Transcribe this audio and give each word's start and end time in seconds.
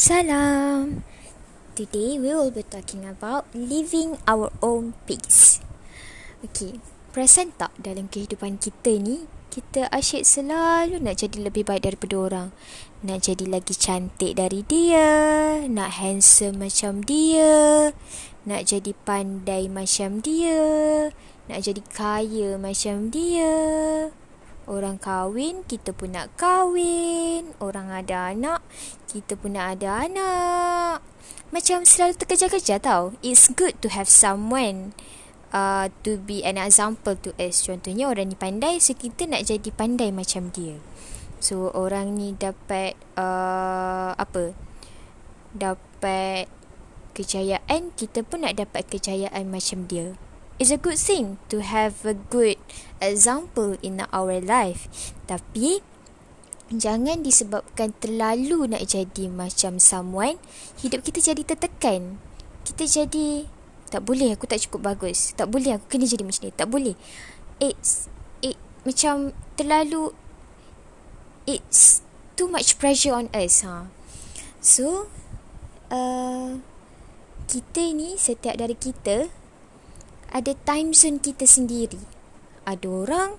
Salam. 0.00 1.04
Today 1.76 2.16
we 2.16 2.32
will 2.32 2.48
be 2.48 2.64
talking 2.64 3.04
about 3.04 3.44
living 3.52 4.16
our 4.24 4.48
own 4.64 4.96
pace. 5.04 5.60
Okay, 6.40 6.80
perasan 7.12 7.52
tak 7.60 7.68
dalam 7.76 8.08
kehidupan 8.08 8.56
kita 8.56 8.96
ni, 8.96 9.28
kita 9.52 9.92
asyik 9.92 10.24
selalu 10.24 11.04
nak 11.04 11.20
jadi 11.20 11.44
lebih 11.44 11.68
baik 11.68 11.84
daripada 11.84 12.16
orang. 12.16 12.48
Nak 13.04 13.28
jadi 13.28 13.44
lagi 13.44 13.76
cantik 13.76 14.40
dari 14.40 14.64
dia, 14.64 15.68
nak 15.68 16.00
handsome 16.00 16.64
macam 16.64 17.04
dia, 17.04 17.92
nak 18.48 18.72
jadi 18.72 18.96
pandai 19.04 19.68
macam 19.68 20.24
dia, 20.24 21.12
nak 21.44 21.60
jadi 21.60 21.82
kaya 21.92 22.56
macam 22.56 23.12
dia. 23.12 23.52
Orang 24.70 25.02
kahwin, 25.02 25.66
kita 25.66 25.90
pun 25.90 26.14
nak 26.14 26.30
kahwin. 26.38 27.58
Orang 27.58 27.90
ada 27.90 28.30
anak, 28.30 28.62
kita 29.10 29.34
pun 29.34 29.58
nak 29.58 29.74
ada 29.74 30.06
anak. 30.06 31.02
Macam 31.50 31.82
selalu 31.82 32.14
terkejar-kejar 32.14 32.78
tau. 32.78 33.18
It's 33.18 33.50
good 33.50 33.74
to 33.82 33.90
have 33.90 34.06
someone 34.06 34.94
uh, 35.50 35.90
to 36.06 36.22
be 36.22 36.46
an 36.46 36.54
example 36.54 37.18
to 37.18 37.34
us. 37.34 37.66
Contohnya 37.66 38.06
orang 38.06 38.30
ni 38.30 38.38
pandai, 38.38 38.78
so 38.78 38.94
kita 38.94 39.26
nak 39.26 39.42
jadi 39.42 39.74
pandai 39.74 40.14
macam 40.14 40.54
dia. 40.54 40.78
So 41.42 41.74
orang 41.74 42.14
ni 42.14 42.38
dapat 42.38 42.94
uh, 43.18 44.14
apa? 44.14 44.54
Dapat 45.50 46.46
kejayaan, 47.18 47.90
kita 47.98 48.22
pun 48.22 48.46
nak 48.46 48.54
dapat 48.54 48.86
kejayaan 48.86 49.50
macam 49.50 49.90
dia 49.90 50.14
it's 50.60 50.68
a 50.68 50.76
good 50.76 51.00
thing 51.00 51.40
to 51.48 51.64
have 51.64 52.04
a 52.04 52.12
good 52.12 52.60
example 53.00 53.80
in 53.80 54.04
our 54.12 54.36
life. 54.44 54.92
Tapi 55.24 55.80
jangan 56.68 57.24
disebabkan 57.24 57.96
terlalu 57.96 58.68
nak 58.68 58.84
jadi 58.84 59.32
macam 59.32 59.80
someone, 59.80 60.36
hidup 60.84 61.00
kita 61.00 61.32
jadi 61.32 61.42
tertekan. 61.42 62.20
Kita 62.68 62.84
jadi 62.84 63.48
tak 63.88 64.04
boleh 64.04 64.36
aku 64.36 64.44
tak 64.44 64.60
cukup 64.68 64.92
bagus. 64.92 65.32
Tak 65.32 65.48
boleh 65.48 65.80
aku 65.80 65.96
kena 65.96 66.04
jadi 66.04 66.22
macam 66.22 66.44
ni. 66.44 66.52
Tak 66.52 66.68
boleh. 66.68 66.94
It's 67.56 68.12
it 68.44 68.60
macam 68.84 69.32
terlalu 69.56 70.12
it's 71.48 72.04
too 72.36 72.46
much 72.46 72.76
pressure 72.76 73.16
on 73.16 73.32
us 73.32 73.64
ha. 73.64 73.88
So 74.60 75.08
uh, 75.88 76.60
kita 77.48 77.96
ni 77.96 78.20
setiap 78.20 78.60
dari 78.60 78.76
kita 78.76 79.39
ada 80.30 80.54
time 80.62 80.94
zone 80.94 81.18
kita 81.18 81.42
sendiri. 81.42 81.98
Ada 82.62 82.86
orang 82.86 83.30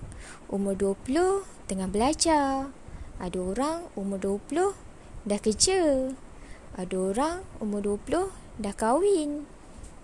umur 0.52 0.76
20 0.76 1.48
tengah 1.64 1.88
belajar. 1.88 2.68
Ada 3.16 3.38
orang 3.40 3.88
umur 3.96 4.20
20 4.44 4.76
dah 5.24 5.40
kerja. 5.40 6.12
Ada 6.76 6.96
orang 6.96 7.36
umur 7.64 7.96
20 7.96 8.28
dah 8.60 8.74
kahwin. 8.76 9.48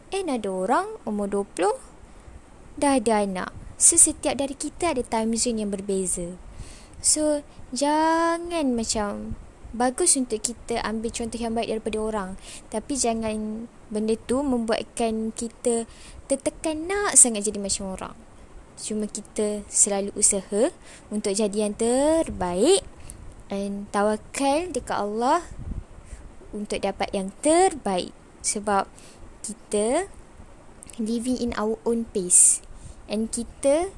And 0.09 0.33
ada 0.33 0.48
orang 0.48 0.97
umur 1.05 1.28
20 1.28 1.77
dah 2.81 2.97
ada 2.97 3.20
anak. 3.20 3.53
So, 3.77 4.00
setiap 4.00 4.41
dari 4.41 4.56
kita 4.56 4.97
ada 4.97 5.05
time 5.05 5.36
zone 5.36 5.61
yang 5.61 5.70
berbeza. 5.70 6.41
So, 7.05 7.44
jangan 7.70 8.72
macam 8.72 9.36
bagus 9.72 10.16
untuk 10.16 10.41
kita 10.41 10.80
ambil 10.84 11.12
contoh 11.12 11.38
yang 11.38 11.52
baik 11.52 11.69
daripada 11.69 11.98
orang. 12.00 12.30
Tapi 12.72 12.94
jangan 12.97 13.69
benda 13.92 14.14
tu 14.28 14.41
membuatkan 14.41 15.33
kita 15.36 15.84
tertekan 16.28 16.88
nak 16.88 17.16
sangat 17.16 17.48
jadi 17.48 17.60
macam 17.60 17.97
orang. 17.97 18.16
Cuma 18.78 19.10
kita 19.10 19.66
selalu 19.66 20.14
usaha 20.14 20.70
untuk 21.10 21.34
jadi 21.34 21.66
yang 21.66 21.75
terbaik 21.75 22.86
dan 23.50 23.91
tawakal 23.91 24.70
dekat 24.70 24.98
Allah 24.98 25.42
untuk 26.55 26.78
dapat 26.78 27.10
yang 27.10 27.34
terbaik. 27.42 28.14
Sebab 28.41 28.86
kita 29.42 30.06
living 31.00 31.38
in 31.41 31.50
our 31.58 31.77
own 31.82 32.06
pace. 32.14 32.62
And 33.08 33.32
kita 33.32 33.91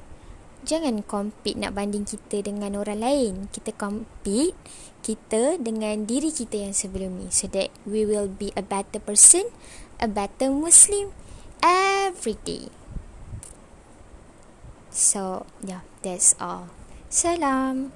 jangan 0.63 1.01
compete 1.05 1.57
nak 1.57 1.73
banding 1.77 2.05
kita 2.05 2.45
dengan 2.45 2.77
orang 2.77 3.01
lain. 3.01 3.33
Kita 3.49 3.73
compete 3.73 4.55
kita 5.01 5.57
dengan 5.57 6.05
diri 6.05 6.29
kita 6.29 6.61
yang 6.61 6.75
sebelum 6.77 7.17
ni 7.17 7.27
so 7.33 7.49
that 7.49 7.73
we 7.89 8.05
will 8.05 8.29
be 8.29 8.53
a 8.53 8.61
better 8.61 9.01
person, 9.01 9.49
a 9.97 10.05
better 10.05 10.53
Muslim 10.53 11.09
every 11.65 12.37
day. 12.45 12.69
So, 14.91 15.47
yeah, 15.63 15.87
that's 16.03 16.35
all. 16.37 16.67
Salam. 17.07 17.95